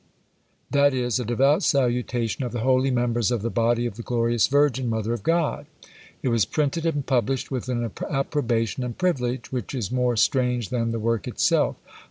[0.71, 4.47] That is, "A Devout Salutation of the Holy Members of the Body of the glorious
[4.47, 5.67] Virgin, Mother of God."
[6.23, 10.89] It was printed and published with an approbation and privilege, which is more strange than
[10.91, 11.75] the work itself.